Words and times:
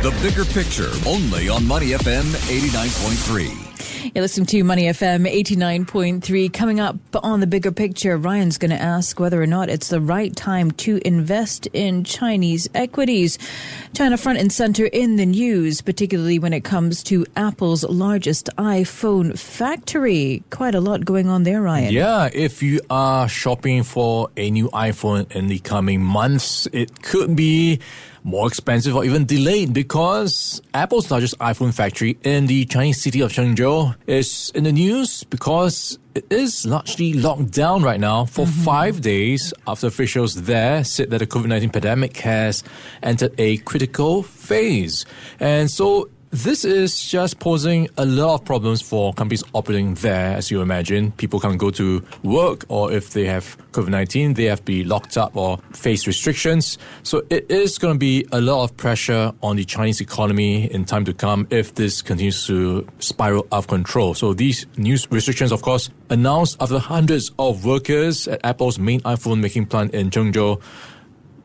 The 0.00 0.16
bigger 0.22 0.44
picture, 0.44 0.90
only 1.08 1.48
on 1.48 1.66
Money 1.66 1.88
FM 1.88 2.22
89.3. 2.22 4.12
You're 4.14 4.22
listening 4.22 4.46
to 4.46 4.62
Money 4.62 4.84
FM 4.84 5.28
89.3. 5.28 6.52
Coming 6.52 6.78
up 6.78 6.96
on 7.14 7.40
the 7.40 7.48
bigger 7.48 7.72
picture, 7.72 8.16
Ryan's 8.16 8.58
going 8.58 8.70
to 8.70 8.80
ask 8.80 9.18
whether 9.18 9.42
or 9.42 9.46
not 9.46 9.68
it's 9.68 9.88
the 9.88 10.00
right 10.00 10.34
time 10.36 10.70
to 10.72 11.00
invest 11.04 11.66
in 11.72 12.04
Chinese 12.04 12.68
equities. 12.76 13.40
China 13.92 14.16
front 14.16 14.38
and 14.38 14.52
center 14.52 14.86
in 14.86 15.16
the 15.16 15.26
news, 15.26 15.80
particularly 15.80 16.38
when 16.38 16.52
it 16.52 16.62
comes 16.62 17.02
to 17.02 17.26
Apple's 17.34 17.82
largest 17.82 18.48
iPhone 18.56 19.36
factory. 19.36 20.44
Quite 20.50 20.76
a 20.76 20.80
lot 20.80 21.04
going 21.04 21.26
on 21.26 21.42
there, 21.42 21.60
Ryan. 21.60 21.92
Yeah, 21.92 22.30
if 22.32 22.62
you 22.62 22.80
are 22.88 23.28
shopping 23.28 23.82
for 23.82 24.30
a 24.36 24.48
new 24.48 24.68
iPhone 24.68 25.32
in 25.32 25.48
the 25.48 25.58
coming 25.58 26.04
months, 26.04 26.68
it 26.72 27.02
could 27.02 27.34
be 27.34 27.80
more 28.28 28.46
expensive 28.46 28.94
or 28.94 29.04
even 29.04 29.24
delayed 29.24 29.72
because 29.72 30.60
Apple's 30.74 31.10
largest 31.10 31.38
iPhone 31.38 31.72
factory 31.72 32.18
in 32.22 32.46
the 32.46 32.66
Chinese 32.66 33.00
city 33.00 33.20
of 33.20 33.32
Zhengzhou 33.32 33.96
is 34.06 34.52
in 34.54 34.64
the 34.64 34.72
news 34.72 35.24
because 35.24 35.98
it 36.14 36.26
is 36.30 36.66
largely 36.66 37.14
locked 37.14 37.50
down 37.50 37.82
right 37.82 37.98
now 38.00 38.26
for 38.26 38.44
mm-hmm. 38.44 38.64
five 38.64 39.00
days 39.00 39.54
after 39.66 39.86
officials 39.86 40.42
there 40.42 40.84
said 40.84 41.10
that 41.10 41.18
the 41.18 41.26
COVID 41.26 41.46
19 41.46 41.70
pandemic 41.70 42.16
has 42.18 42.62
entered 43.02 43.32
a 43.38 43.56
critical 43.58 44.22
phase. 44.22 45.06
And 45.40 45.70
so 45.70 46.10
this 46.30 46.64
is 46.64 47.00
just 47.00 47.38
posing 47.38 47.88
a 47.96 48.04
lot 48.04 48.34
of 48.34 48.44
problems 48.44 48.82
for 48.82 49.14
companies 49.14 49.42
operating 49.54 49.94
there, 49.94 50.36
as 50.36 50.50
you 50.50 50.60
imagine. 50.60 51.12
People 51.12 51.40
can't 51.40 51.58
go 51.58 51.70
to 51.70 52.04
work, 52.22 52.64
or 52.68 52.92
if 52.92 53.10
they 53.10 53.24
have 53.24 53.56
COVID 53.72 53.88
19, 53.88 54.34
they 54.34 54.44
have 54.44 54.58
to 54.58 54.64
be 54.64 54.84
locked 54.84 55.16
up 55.16 55.36
or 55.36 55.58
face 55.72 56.06
restrictions. 56.06 56.76
So 57.02 57.22
it 57.30 57.50
is 57.50 57.78
going 57.78 57.94
to 57.94 57.98
be 57.98 58.26
a 58.30 58.40
lot 58.40 58.64
of 58.64 58.76
pressure 58.76 59.32
on 59.42 59.56
the 59.56 59.64
Chinese 59.64 60.00
economy 60.00 60.70
in 60.70 60.84
time 60.84 61.04
to 61.06 61.14
come 61.14 61.46
if 61.50 61.74
this 61.74 62.02
continues 62.02 62.46
to 62.46 62.86
spiral 62.98 63.46
out 63.50 63.58
of 63.58 63.66
control. 63.68 64.14
So 64.14 64.34
these 64.34 64.66
new 64.76 64.98
restrictions, 65.10 65.50
of 65.50 65.62
course, 65.62 65.88
announced 66.10 66.58
after 66.60 66.78
hundreds 66.78 67.30
of 67.38 67.64
workers 67.64 68.28
at 68.28 68.44
Apple's 68.44 68.78
main 68.78 69.00
iPhone 69.00 69.40
making 69.40 69.66
plant 69.66 69.94
in 69.94 70.10
Zhengzhou 70.10 70.60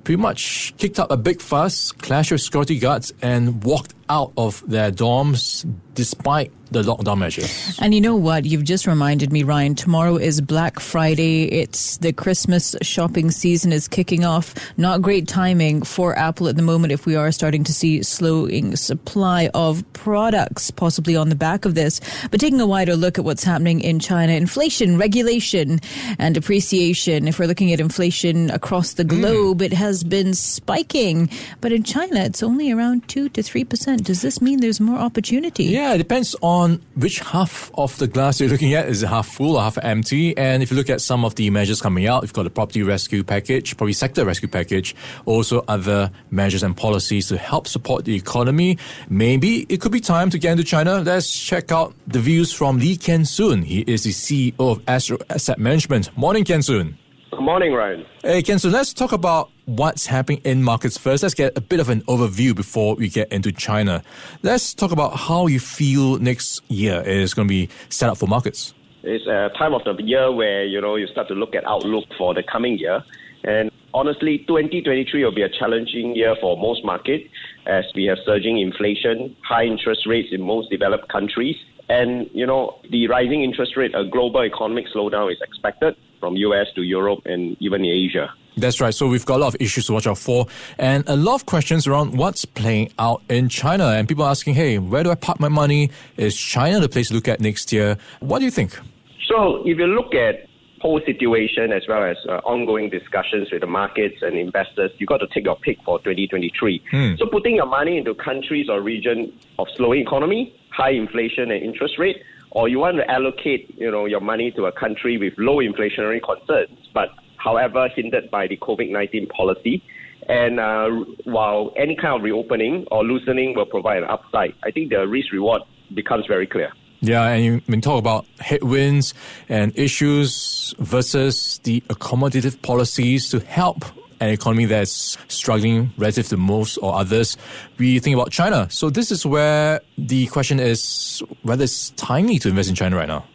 pretty 0.03 0.22
much 0.22 0.73
kicked 0.77 1.00
up 1.00 1.11
a 1.11 1.17
big 1.17 1.41
fuss, 1.41 1.91
clashed 1.91 2.31
with 2.31 2.41
security 2.41 2.77
guards, 2.77 3.13
and 3.22 3.63
walked 3.63 3.94
out 4.14 4.31
of 4.38 4.64
their 4.69 4.92
dorms 4.92 5.66
despite 5.95 6.52
the 6.72 6.81
lockdown 6.81 7.19
measures. 7.19 7.78
And 7.80 7.94
you 7.94 8.02
know 8.02 8.16
what? 8.16 8.45
You've 8.45 8.64
just 8.64 8.88
reminded 8.88 9.31
me, 9.31 9.44
Ryan. 9.44 9.75
Tomorrow 9.75 10.17
is 10.17 10.42
Black 10.42 10.80
Friday. 10.80 11.45
It's 11.45 11.97
the 11.97 12.11
Christmas 12.11 12.75
shopping 12.81 13.30
season 13.30 13.72
is 13.72 13.88
kicking 13.88 14.25
off. 14.25 14.56
Not 14.75 15.03
great 15.03 15.28
timing 15.28 15.84
for 15.84 16.17
Apple 16.17 16.47
at 16.47 16.56
the 16.56 16.64
moment 16.64 16.91
if 16.91 17.06
we 17.06 17.16
are 17.16 17.31
starting 17.31 17.64
to 17.66 17.73
see 17.73 18.02
slowing 18.02 18.75
supply 18.75 19.50
of 19.53 19.84
products, 19.94 20.72
possibly 20.72 21.16
on 21.16 21.30
the 21.30 21.36
back 21.36 21.66
of 21.66 21.75
this. 21.75 22.02
But 22.31 22.39
taking 22.39 22.59
a 22.59 22.66
wider 22.66 22.95
look 22.95 23.19
at 23.19 23.23
what's 23.23 23.44
happening 23.44 23.81
in 23.81 24.00
China, 24.00 24.34
inflation, 24.34 24.97
regulation, 24.97 25.80
and 26.17 26.36
appreciation. 26.38 27.28
If 27.28 27.38
we're 27.38 27.45
looking 27.45 27.72
at 27.72 27.80
inflation 27.80 28.50
across 28.50 28.94
the 28.94 29.03
hmm. 29.03 29.09
globe, 29.09 29.59
mm. 29.59 29.66
it 29.66 29.73
has 29.73 30.03
been 30.03 30.34
spiking. 30.34 31.30
But 31.61 31.72
in 31.72 31.84
China, 31.84 32.22
it's 32.22 32.41
only 32.41 32.72
around 32.72 33.08
2 33.09 33.30
to 33.30 33.41
3%. 33.41 34.02
Does 34.03 34.21
this 34.21 34.41
mean 34.41 34.59
there's 34.59 34.79
more 34.79 34.99
opportunity? 34.99 35.65
Yeah, 35.65 35.93
it 35.93 35.97
depends 35.97 36.35
on 36.41 36.81
which 36.95 37.19
half 37.19 37.71
of 37.75 37.97
the 37.97 38.07
glass 38.07 38.39
you're 38.39 38.49
looking 38.49 38.73
at. 38.73 38.87
Is 38.87 39.01
it 39.01 39.07
half 39.07 39.27
full 39.27 39.55
or 39.55 39.61
half 39.61 39.77
empty? 39.81 40.37
And 40.37 40.61
if 40.61 40.71
you 40.71 40.77
look 40.77 40.89
at 40.89 41.01
some 41.01 41.23
of 41.23 41.35
the 41.35 41.49
measures 41.49 41.81
coming 41.81 42.07
out, 42.07 42.23
you've 42.23 42.33
got 42.33 42.43
the 42.43 42.49
property 42.49 42.83
rescue 42.83 43.23
package, 43.23 43.77
property 43.77 43.93
sector 43.93 44.25
rescue 44.25 44.49
package, 44.49 44.95
also 45.25 45.63
other 45.67 46.11
measures 46.31 46.63
and 46.63 46.75
policies 46.75 47.27
to 47.29 47.37
help 47.37 47.67
support 47.67 48.05
the 48.05 48.15
economy. 48.15 48.77
Maybe 49.09 49.65
it 49.69 49.79
could 49.79 49.91
be 49.91 50.01
time 50.01 50.29
to 50.31 50.38
get 50.38 50.51
into 50.51 50.63
China. 50.63 50.99
Let's 51.01 51.31
check 51.33 51.72
out 51.72 51.95
the 52.05 52.19
views 52.19 52.51
from 52.51 52.79
Lee 52.79 52.97
Kian 52.97 53.25
Soon. 53.25 53.61
He 53.61 53.81
is 53.81 54.03
the 54.03 54.11
CEO 54.11 54.53
of 54.59 54.81
Astral 54.88 55.22
Asset 55.29 55.59
Management. 55.59 56.16
Morning, 56.17 56.44
Kian 56.44 56.63
Soon. 56.63 56.97
Good 57.33 57.41
morning, 57.41 57.73
Ryan. 57.73 58.05
Hey, 58.21 58.44
Kian, 58.44 58.59
so 58.59 58.69
let's 58.69 58.94
talk 58.94 59.11
about 59.11 59.49
what's 59.66 60.05
happening 60.05 60.39
in 60.44 60.61
markets 60.61 60.99
first. 60.99 61.23
Let's 61.23 61.33
get 61.33 61.57
a 61.57 61.61
bit 61.61 61.79
of 61.79 61.89
an 61.89 62.01
overview 62.01 62.55
before 62.55 62.94
we 62.94 63.09
get 63.09 63.31
into 63.31 63.51
China. 63.51 64.03
Let's 64.44 64.75
talk 64.75 64.91
about 64.91 65.16
how 65.17 65.47
you 65.47 65.59
feel 65.59 66.19
next 66.19 66.61
year 66.69 67.01
is 67.01 67.33
going 67.33 67.47
to 67.47 67.51
be 67.51 67.69
set 67.89 68.07
up 68.07 68.19
for 68.19 68.27
markets. 68.27 68.75
It's 69.01 69.25
a 69.25 69.49
time 69.57 69.73
of 69.73 69.81
the 69.83 70.03
year 70.03 70.31
where, 70.31 70.63
you 70.63 70.79
know, 70.79 70.95
you 70.95 71.07
start 71.07 71.27
to 71.29 71.33
look 71.33 71.55
at 71.55 71.66
outlook 71.66 72.05
for 72.19 72.35
the 72.35 72.43
coming 72.43 72.77
year. 72.77 73.03
And 73.43 73.72
honestly, 73.95 74.38
2023 74.47 75.23
will 75.23 75.33
be 75.33 75.41
a 75.41 75.49
challenging 75.49 76.16
year 76.16 76.35
for 76.39 76.55
most 76.55 76.85
markets 76.85 77.25
as 77.66 77.83
we 77.95 78.05
have 78.05 78.19
surging 78.27 78.59
inflation, 78.59 79.35
high 79.43 79.66
interest 79.66 80.05
rates 80.05 80.29
in 80.31 80.43
most 80.43 80.69
developed 80.69 81.09
countries, 81.09 81.55
and, 81.89 82.29
you 82.31 82.45
know, 82.45 82.79
the 82.91 83.07
rising 83.07 83.43
interest 83.43 83.75
rate, 83.75 83.95
a 83.95 84.05
global 84.05 84.41
economic 84.41 84.85
slowdown 84.93 85.31
is 85.31 85.41
expected 85.41 85.95
from 86.23 86.38
US 86.38 86.67
to 86.75 86.84
Europe 86.84 87.19
and 87.25 87.57
even 87.59 87.84
Asia. 87.84 88.34
That's 88.56 88.79
right. 88.79 88.94
So 88.94 89.09
we've 89.09 89.25
got 89.25 89.38
a 89.41 89.44
lot 89.44 89.53
of 89.53 89.57
issues 89.59 89.88
to 89.88 89.94
watch 89.94 90.07
out 90.07 90.17
for 90.17 90.47
and 90.78 91.03
a 91.07 91.17
lot 91.17 91.35
of 91.35 91.45
questions 91.45 91.85
around 91.85 92.17
what's 92.17 92.45
playing 92.45 92.94
out 92.97 93.22
in 93.28 93.50
China 93.50 93.88
and 93.88 94.07
people 94.07 94.23
asking, 94.25 94.53
hey, 94.53 94.79
where 94.79 95.03
do 95.03 95.11
I 95.11 95.16
park 95.16 95.41
my 95.41 95.50
money? 95.50 95.91
Is 96.16 96.34
China 96.38 96.79
the 96.79 96.88
place 96.88 97.09
to 97.09 97.13
look 97.16 97.28
at 97.28 97.41
next 97.41 97.73
year? 97.73 97.97
What 98.22 98.39
do 98.39 98.45
you 98.45 98.51
think? 98.51 98.79
So 99.28 99.67
if 99.67 99.78
you 99.78 99.88
look 99.88 100.16
at 100.16 100.47
whole 100.79 101.01
situation 101.06 101.73
as 101.73 101.84
well 101.89 102.03
as 102.03 102.17
uh, 102.29 102.40
ongoing 102.45 102.90
discussions 102.90 103.50
with 103.51 103.61
the 103.61 103.67
markets 103.67 104.17
and 104.22 104.38
investors, 104.38 104.91
you 104.97 105.05
got 105.07 105.17
to 105.17 105.28
take 105.34 105.44
your 105.44 105.57
pick 105.57 105.78
for 105.84 105.97
2023. 106.00 106.84
Hmm. 106.90 107.16
So 107.17 107.25
putting 107.25 107.55
your 107.55 107.66
money 107.66 107.97
into 107.97 108.13
countries 108.13 108.69
or 108.69 108.79
region 108.81 109.34
of 109.59 109.67
slowing 109.75 110.01
economy, 110.01 110.55
high 110.72 110.91
inflation 110.91 111.51
and 111.51 111.63
interest 111.63 111.97
rate, 111.97 112.22
or 112.53 112.69
you 112.69 112.80
want 112.80 112.97
to 112.97 113.12
allocate, 113.12 113.74
you 113.78 113.90
know, 113.90 114.06
your 114.06 114.22
money 114.22 114.52
to 114.52 114.66
a 114.66 114.72
country 114.72 115.18
with 115.18 115.34
low 115.38 115.58
inflationary 115.58 116.22
concerns, 116.24 116.78
but 116.94 117.09
however 117.38 117.90
hindered 117.96 118.30
by 118.30 118.47
the 118.47 118.58
COVID-19 118.58 119.30
policy. 119.30 119.84
And 120.30 120.59
uh, 120.59 120.90
while 121.25 121.74
any 121.75 121.96
kind 121.96 122.16
of 122.16 122.22
reopening 122.22 122.86
or 122.91 123.03
loosening 123.03 123.56
will 123.56 123.66
provide 123.66 124.03
an 124.03 124.09
upside, 124.09 124.53
I 124.64 124.72
think 124.72 124.91
the 124.91 125.06
risk 125.08 125.34
reward 125.34 125.64
becomes 125.94 126.25
very 126.28 126.47
clear. 126.47 126.72
Yeah, 127.06 127.28
and 127.28 127.62
you 127.68 127.81
talk 127.81 128.00
about 128.00 128.25
headwinds 128.40 129.14
and 129.50 129.78
issues 129.78 130.74
versus 130.80 131.59
the 131.64 131.81
accommodative 131.90 132.62
policies 132.62 133.30
to 133.31 133.41
help 133.41 133.84
an 134.22 134.30
economy 134.30 134.64
that's 134.64 135.18
struggling 135.28 135.91
relative 135.97 136.30
to 136.30 136.38
most 136.38 136.78
or 136.78 136.96
others, 136.96 137.36
we 137.78 138.00
think 138.00 138.14
about 138.14 138.31
China. 138.31 138.69
So 138.69 138.90
this 138.90 139.12
is 139.12 139.25
where 139.25 139.81
the 139.97 140.28
question 140.28 140.62
is 140.62 141.22
whether 141.41 141.66
it's 141.66 141.90
timely 141.91 142.40
to 142.40 142.47
invest 142.47 142.69
in 142.69 142.75
China 142.75 142.96
right 142.96 143.09
now. 143.09 143.25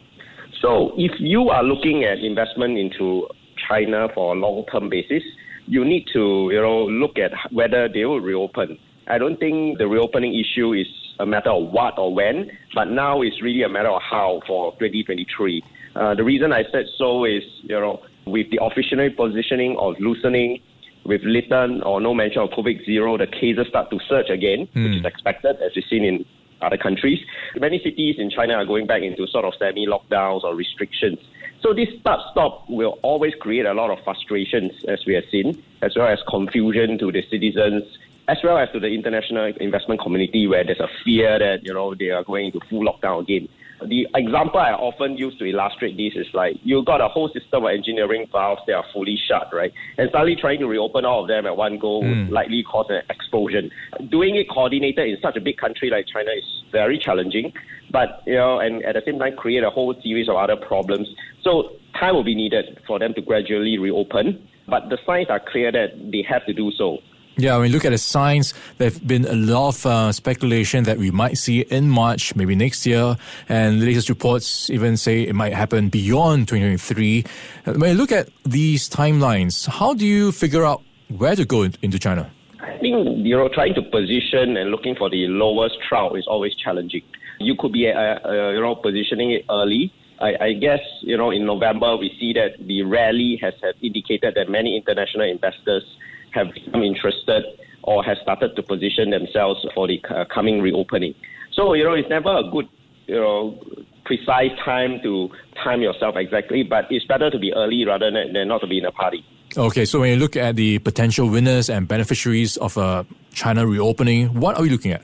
So 0.59 0.91
if 0.97 1.11
you 1.19 1.49
are 1.49 1.63
looking 1.63 2.05
at 2.05 2.17
investment 2.17 2.75
into 2.75 3.27
China 3.69 4.07
for 4.15 4.35
a 4.35 4.39
long-term 4.39 4.89
basis, 4.89 5.21
you 5.67 5.85
need 5.85 6.07
to 6.13 6.49
you 6.51 6.59
know 6.59 6.85
look 6.85 7.19
at 7.19 7.33
whether 7.51 7.87
they 7.87 8.05
will 8.05 8.19
reopen. 8.19 8.79
I 9.09 9.17
don't 9.17 9.39
think 9.39 9.79
the 9.79 9.87
reopening 9.87 10.39
issue 10.39 10.73
is 10.73 10.87
a 11.19 11.25
matter 11.25 11.49
of 11.49 11.71
what 11.71 11.97
or 11.97 12.13
when, 12.13 12.51
but 12.75 12.85
now 12.85 13.21
it's 13.21 13.41
really 13.41 13.63
a 13.63 13.69
matter 13.69 13.89
of 13.89 14.01
how 14.01 14.41
for 14.45 14.71
2023. 14.73 15.63
Uh, 15.95 16.13
the 16.15 16.23
reason 16.23 16.53
I 16.53 16.63
said 16.71 16.85
so 16.97 17.25
is, 17.25 17.43
you 17.63 17.79
know, 17.79 18.01
with 18.25 18.51
the 18.51 18.63
official 18.63 19.09
positioning 19.17 19.75
of 19.79 19.95
loosening, 19.99 20.61
with 21.05 21.21
little 21.23 21.83
or 21.83 21.99
no 21.99 22.13
mention 22.13 22.41
of 22.43 22.49
COVID 22.51 22.85
zero, 22.85 23.17
the 23.17 23.25
cases 23.25 23.67
start 23.67 23.89
to 23.89 23.99
surge 24.07 24.29
again, 24.29 24.67
mm. 24.75 24.83
which 24.83 24.97
is 24.97 25.01
hmm. 25.01 25.07
expected, 25.07 25.55
as 25.61 25.71
we've 25.75 25.85
seen 25.89 26.03
in 26.03 26.25
other 26.61 26.77
countries. 26.77 27.19
Many 27.57 27.79
cities 27.79 28.17
in 28.19 28.29
China 28.29 28.55
are 28.55 28.65
going 28.65 28.85
back 28.85 29.01
into 29.01 29.25
sort 29.27 29.45
of 29.45 29.53
semi 29.57 29.87
lockdowns 29.87 30.43
or 30.43 30.55
restrictions. 30.55 31.17
So 31.61 31.73
this 31.73 31.87
start 31.99 32.19
stop 32.31 32.69
will 32.69 32.99
always 33.01 33.33
create 33.39 33.65
a 33.65 33.73
lot 33.73 33.89
of 33.89 34.03
frustrations, 34.03 34.71
as 34.87 34.99
we 35.07 35.15
have 35.15 35.23
seen, 35.31 35.61
as 35.81 35.95
well 35.95 36.07
as 36.07 36.19
confusion 36.27 36.97
to 36.99 37.11
the 37.11 37.23
citizens 37.29 37.83
as 38.29 38.37
well 38.43 38.59
as 38.59 38.69
to 38.73 38.79
the 38.79 38.87
international 38.87 39.51
investment 39.59 39.99
community 39.99 40.45
where 40.45 40.63
there's 40.63 40.79
a 40.79 40.87
fear 41.03 41.39
that, 41.39 41.63
you 41.63 41.73
know, 41.73 41.95
they 41.95 42.11
are 42.11 42.23
going 42.23 42.47
into 42.47 42.59
full 42.69 42.85
lockdown 42.85 43.23
again. 43.23 43.49
The 43.87 44.07
example 44.13 44.59
I 44.59 44.71
often 44.73 45.17
use 45.17 45.35
to 45.39 45.45
illustrate 45.45 45.95
this 45.95 46.13
is 46.13 46.27
like 46.33 46.57
you've 46.63 46.85
got 46.85 47.01
a 47.01 47.07
whole 47.07 47.29
system 47.29 47.63
of 47.63 47.71
engineering 47.71 48.27
valves 48.31 48.61
that 48.67 48.73
are 48.73 48.83
fully 48.93 49.17
shut, 49.27 49.47
right? 49.53 49.71
And 49.97 50.09
suddenly 50.11 50.35
trying 50.35 50.59
to 50.59 50.67
reopen 50.67 51.05
all 51.05 51.21
of 51.21 51.27
them 51.27 51.45
at 51.47 51.55
one 51.55 51.79
go 51.79 52.01
mm. 52.01 52.25
would 52.25 52.33
likely 52.33 52.61
cause 52.61 52.87
an 52.89 53.01
explosion. 53.09 53.71
Doing 54.11 54.35
it 54.35 54.49
coordinated 54.49 55.07
in 55.09 55.17
such 55.21 55.37
a 55.37 55.41
big 55.41 55.57
country 55.57 55.89
like 55.89 56.05
China 56.13 56.29
is 56.37 56.43
very 56.73 56.99
challenging, 56.99 57.53
but 57.89 58.21
you 58.27 58.35
know, 58.35 58.59
and 58.59 58.83
at 58.83 58.95
the 58.95 59.01
same 59.05 59.17
time 59.17 59.37
create 59.37 59.63
a 59.63 59.69
whole 59.69 59.95
series 60.03 60.27
of 60.27 60.35
other 60.35 60.57
problems. 60.57 61.07
So 61.41 61.71
time 61.97 62.15
will 62.15 62.25
be 62.25 62.35
needed 62.35 62.79
for 62.85 62.99
them 62.99 63.13
to 63.13 63.21
gradually 63.21 63.77
reopen. 63.79 64.45
But 64.67 64.89
the 64.89 64.99
signs 65.05 65.29
are 65.29 65.39
clear 65.39 65.71
that 65.71 66.11
they 66.11 66.23
have 66.29 66.45
to 66.45 66.53
do 66.53 66.71
so. 66.77 66.99
Yeah, 67.37 67.57
when 67.57 67.67
you 67.67 67.73
look 67.73 67.85
at 67.85 67.91
the 67.91 67.97
signs, 67.97 68.53
there 68.77 68.89
have 68.89 69.07
been 69.07 69.25
a 69.25 69.33
lot 69.33 69.69
of 69.69 69.85
uh, 69.85 70.11
speculation 70.11 70.83
that 70.83 70.97
we 70.97 71.09
might 71.09 71.37
see 71.37 71.61
in 71.61 71.89
March, 71.89 72.35
maybe 72.35 72.53
next 72.53 72.85
year, 72.85 73.15
and 73.47 73.81
the 73.81 73.85
latest 73.85 74.09
reports 74.09 74.69
even 74.69 74.97
say 74.97 75.21
it 75.21 75.33
might 75.33 75.53
happen 75.53 75.87
beyond 75.87 76.49
2023. 76.49 77.23
Uh, 77.65 77.73
when 77.73 77.91
you 77.91 77.97
look 77.97 78.11
at 78.11 78.29
these 78.43 78.89
timelines, 78.89 79.67
how 79.67 79.93
do 79.93 80.05
you 80.05 80.33
figure 80.33 80.65
out 80.65 80.81
where 81.17 81.35
to 81.35 81.45
go 81.45 81.63
into 81.63 81.97
China? 81.97 82.29
I 82.61 82.77
think 82.77 83.25
you 83.25 83.35
know 83.35 83.49
trying 83.49 83.73
to 83.75 83.81
position 83.81 84.57
and 84.57 84.69
looking 84.71 84.95
for 84.95 85.09
the 85.09 85.27
lowest 85.27 85.77
trough 85.87 86.15
is 86.15 86.27
always 86.27 86.55
challenging. 86.55 87.03
You 87.39 87.55
could 87.57 87.71
be 87.71 87.89
uh, 87.89 88.19
uh, 88.23 88.51
you 88.51 88.61
know 88.61 88.75
positioning 88.75 89.31
it 89.31 89.45
early. 89.49 89.93
I, 90.19 90.35
I, 90.41 90.53
guess 90.53 90.81
you 91.01 91.15
know 91.15 91.31
in 91.31 91.45
November 91.45 91.95
we 91.95 92.15
see 92.19 92.33
that 92.33 92.59
the 92.59 92.83
rally 92.83 93.39
has, 93.41 93.53
has 93.63 93.75
indicated 93.81 94.35
that 94.35 94.49
many 94.49 94.75
international 94.75 95.29
investors 95.29 95.83
have 96.31 96.47
become 96.53 96.83
interested 96.83 97.43
or 97.83 98.03
have 98.03 98.17
started 98.21 98.55
to 98.55 98.63
position 98.63 99.09
themselves 99.09 99.65
for 99.73 99.87
the 99.87 100.01
uh, 100.09 100.25
coming 100.33 100.61
reopening. 100.61 101.15
So, 101.53 101.73
you 101.73 101.83
know, 101.83 101.93
it's 101.93 102.09
never 102.09 102.37
a 102.37 102.43
good, 102.51 102.67
you 103.07 103.15
know, 103.15 103.59
precise 104.05 104.51
time 104.63 104.99
to 105.03 105.29
time 105.63 105.81
yourself 105.81 106.15
exactly, 106.15 106.63
but 106.63 106.85
it's 106.89 107.05
better 107.05 107.29
to 107.29 107.39
be 107.39 107.53
early 107.53 107.85
rather 107.85 108.11
than, 108.11 108.47
not 108.47 108.61
to 108.61 108.67
be 108.67 108.77
in 108.77 108.85
a 108.85 108.91
party. 108.91 109.23
Okay, 109.57 109.85
so 109.85 110.01
when 110.01 110.11
you 110.11 110.15
look 110.15 110.35
at 110.35 110.55
the 110.55 110.79
potential 110.79 111.27
winners 111.27 111.69
and 111.69 111.87
beneficiaries 111.87 112.57
of 112.57 112.77
a 112.77 112.81
uh, 112.81 113.03
China 113.33 113.65
reopening, 113.65 114.39
what 114.39 114.55
are 114.55 114.61
we 114.61 114.69
looking 114.69 114.91
at? 114.91 115.01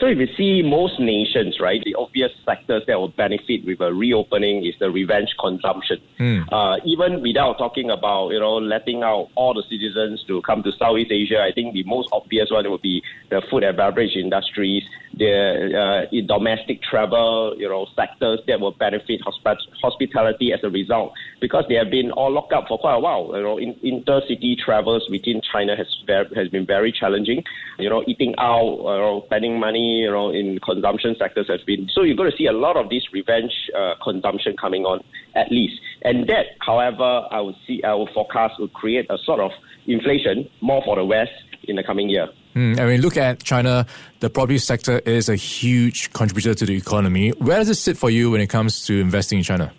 So 0.00 0.06
if 0.06 0.18
you 0.18 0.28
see 0.36 0.62
most 0.62 1.00
nations, 1.00 1.58
right, 1.60 1.82
the 1.84 1.94
obvious 1.96 2.30
sectors 2.44 2.84
that 2.86 2.98
will 2.98 3.08
benefit 3.08 3.64
with 3.64 3.80
a 3.80 3.92
reopening 3.92 4.64
is 4.64 4.74
the 4.78 4.90
revenge 4.90 5.34
consumption. 5.40 6.00
Mm. 6.20 6.44
Uh, 6.52 6.76
even 6.84 7.20
without 7.20 7.58
talking 7.58 7.90
about, 7.90 8.30
you 8.30 8.38
know, 8.38 8.58
letting 8.58 9.02
out 9.02 9.28
all 9.34 9.54
the 9.54 9.64
citizens 9.68 10.22
to 10.28 10.40
come 10.42 10.62
to 10.62 10.72
Southeast 10.78 11.10
Asia, 11.10 11.42
I 11.42 11.52
think 11.52 11.74
the 11.74 11.82
most 11.82 12.08
obvious 12.12 12.50
one 12.50 12.70
would 12.70 12.82
be 12.82 13.02
the 13.30 13.42
food 13.50 13.64
and 13.64 13.76
beverage 13.76 14.14
industries, 14.14 14.84
the 15.18 16.06
uh, 16.10 16.26
domestic 16.26 16.82
travel, 16.82 17.54
you 17.58 17.68
know, 17.68 17.86
sectors 17.96 18.40
that 18.46 18.60
will 18.60 18.72
benefit 18.72 19.20
hosp- 19.20 19.58
hospitality 19.82 20.52
as 20.52 20.60
a 20.62 20.70
result 20.70 21.12
because 21.40 21.64
they 21.68 21.74
have 21.74 21.90
been 21.90 22.10
all 22.12 22.32
locked 22.32 22.52
up 22.52 22.66
for 22.68 22.78
quite 22.78 22.94
a 22.94 23.00
while. 23.00 23.30
You 23.34 23.42
know, 23.42 23.58
in, 23.58 23.74
intercity 23.84 24.56
travels 24.56 25.06
within 25.10 25.40
China 25.52 25.76
has 25.76 25.86
ver- 26.06 26.30
has 26.34 26.48
been 26.48 26.66
very 26.66 26.92
challenging. 26.92 27.42
You 27.78 27.90
know, 27.90 28.04
eating 28.06 28.34
out, 28.38 28.78
you 28.78 28.84
know, 28.84 29.22
spending 29.26 29.58
money, 29.58 30.00
you 30.00 30.10
know, 30.10 30.30
in 30.30 30.58
consumption 30.60 31.16
sectors 31.18 31.48
has 31.48 31.62
been. 31.62 31.88
So 31.92 32.02
you're 32.02 32.16
going 32.16 32.30
to 32.30 32.36
see 32.36 32.46
a 32.46 32.52
lot 32.52 32.76
of 32.76 32.88
this 32.88 33.02
revenge 33.12 33.52
uh, 33.76 33.94
consumption 34.02 34.56
coming 34.56 34.84
on 34.84 35.02
at 35.34 35.50
least, 35.50 35.80
and 36.02 36.28
that, 36.28 36.46
however, 36.60 37.26
I 37.30 37.40
would 37.40 37.56
see, 37.66 37.82
I 37.82 37.94
would 37.94 38.08
forecast 38.14 38.58
will 38.58 38.68
create 38.68 39.06
a 39.10 39.18
sort 39.24 39.40
of 39.40 39.50
inflation 39.86 40.48
more 40.60 40.82
for 40.84 40.96
the 40.96 41.04
West 41.04 41.32
in 41.68 41.76
the 41.76 41.82
coming 41.82 42.08
year. 42.08 42.28
Mm, 42.54 42.76
and 42.76 42.78
when 42.78 42.96
you 42.96 43.02
look 43.02 43.16
at 43.16 43.42
China, 43.42 43.86
the 44.20 44.30
property 44.30 44.58
sector 44.58 44.98
is 45.00 45.28
a 45.28 45.36
huge 45.36 46.12
contributor 46.12 46.54
to 46.54 46.66
the 46.66 46.76
economy. 46.76 47.30
Where 47.38 47.58
does 47.58 47.68
it 47.68 47.76
sit 47.76 47.96
for 47.96 48.10
you 48.10 48.30
when 48.30 48.40
it 48.40 48.48
comes 48.48 48.84
to 48.86 49.00
investing 49.00 49.38
in 49.38 49.44
China? 49.44 49.72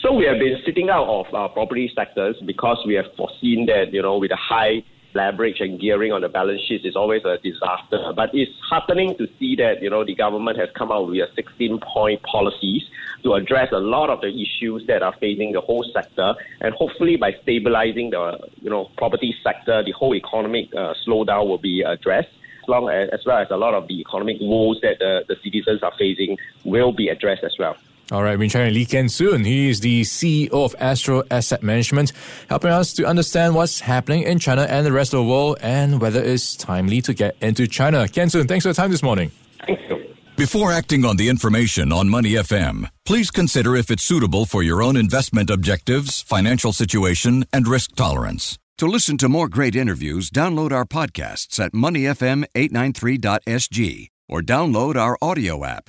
So 0.00 0.12
we 0.12 0.24
have 0.26 0.38
been 0.38 0.58
sitting 0.66 0.90
out 0.90 1.06
of 1.06 1.32
our 1.32 1.48
property 1.48 1.90
sectors 1.94 2.36
because 2.44 2.78
we 2.86 2.94
have 2.94 3.06
foreseen 3.16 3.66
that, 3.66 3.92
you 3.92 4.02
know, 4.02 4.18
with 4.18 4.32
a 4.32 4.36
high 4.36 4.82
leverage 5.14 5.60
and 5.60 5.80
gearing 5.80 6.12
on 6.12 6.20
the 6.20 6.28
balance 6.28 6.60
sheet 6.62 6.84
is 6.84 6.96
always 6.96 7.24
a 7.24 7.38
disaster. 7.38 8.12
But 8.14 8.30
it's 8.32 8.52
heartening 8.68 9.16
to 9.18 9.28
see 9.38 9.56
that, 9.56 9.82
you 9.82 9.90
know, 9.90 10.04
the 10.04 10.14
government 10.14 10.58
has 10.58 10.68
come 10.76 10.90
out 10.92 11.08
with 11.08 11.18
a 11.18 11.32
16 11.34 11.80
point 11.80 12.22
policies 12.22 12.82
to 13.22 13.34
address 13.34 13.68
a 13.72 13.78
lot 13.78 14.10
of 14.10 14.20
the 14.20 14.28
issues 14.28 14.86
that 14.86 15.02
are 15.02 15.14
facing 15.20 15.52
the 15.52 15.60
whole 15.60 15.84
sector. 15.92 16.34
And 16.60 16.74
hopefully 16.74 17.16
by 17.16 17.32
stabilizing 17.42 18.10
the, 18.10 18.38
you 18.60 18.70
know, 18.70 18.90
property 18.96 19.34
sector, 19.42 19.82
the 19.82 19.92
whole 19.92 20.14
economic 20.14 20.74
uh, 20.74 20.94
slowdown 21.06 21.48
will 21.48 21.58
be 21.58 21.82
addressed. 21.82 22.30
As, 22.62 22.68
long 22.68 22.88
as, 22.88 23.08
as 23.12 23.24
well 23.26 23.38
as 23.38 23.48
a 23.50 23.56
lot 23.56 23.74
of 23.74 23.88
the 23.88 24.00
economic 24.00 24.36
woes 24.40 24.78
that 24.82 25.00
the, 25.00 25.24
the 25.26 25.36
citizens 25.42 25.82
are 25.82 25.92
facing 25.98 26.38
will 26.64 26.92
be 26.92 27.08
addressed 27.08 27.42
as 27.42 27.56
well. 27.58 27.76
All 28.12 28.22
right, 28.22 28.38
we're 28.38 28.50
chatting 28.50 28.74
Lee 28.74 28.84
Kian 28.84 29.10
Soon. 29.10 29.42
He 29.42 29.70
is 29.70 29.80
the 29.80 30.02
CEO 30.02 30.52
of 30.52 30.76
Astral 30.78 31.24
Asset 31.30 31.62
Management, 31.62 32.12
helping 32.50 32.70
us 32.70 32.92
to 32.92 33.06
understand 33.06 33.54
what's 33.54 33.80
happening 33.80 34.24
in 34.24 34.38
China 34.38 34.66
and 34.68 34.84
the 34.84 34.92
rest 34.92 35.14
of 35.14 35.20
the 35.20 35.24
world 35.24 35.56
and 35.62 35.98
whether 35.98 36.22
it's 36.22 36.54
timely 36.54 37.00
to 37.00 37.14
get 37.14 37.36
into 37.40 37.66
China. 37.66 38.04
Kian 38.04 38.30
Soon, 38.30 38.46
thanks 38.46 38.64
for 38.64 38.68
your 38.68 38.74
time 38.74 38.90
this 38.90 39.02
morning. 39.02 39.30
Thank 39.66 39.88
you. 39.88 40.14
Before 40.36 40.72
acting 40.72 41.06
on 41.06 41.16
the 41.16 41.30
information 41.30 41.90
on 41.90 42.10
Money 42.10 42.32
FM, 42.32 42.90
please 43.06 43.30
consider 43.30 43.76
if 43.76 43.90
it's 43.90 44.02
suitable 44.02 44.44
for 44.44 44.62
your 44.62 44.82
own 44.82 44.98
investment 44.98 45.48
objectives, 45.48 46.20
financial 46.20 46.74
situation, 46.74 47.46
and 47.50 47.66
risk 47.66 47.96
tolerance. 47.96 48.58
To 48.76 48.86
listen 48.86 49.16
to 49.18 49.28
more 49.30 49.48
great 49.48 49.74
interviews, 49.74 50.28
download 50.28 50.70
our 50.70 50.84
podcasts 50.84 51.58
at 51.58 51.72
moneyfm893.sg 51.72 54.08
or 54.28 54.42
download 54.42 54.96
our 54.96 55.16
audio 55.22 55.64
app. 55.64 55.88